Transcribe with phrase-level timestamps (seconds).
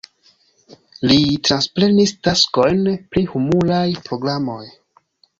[1.09, 1.17] Li
[1.49, 2.81] transprenis taskojn
[3.15, 4.63] pri humuraj programoj.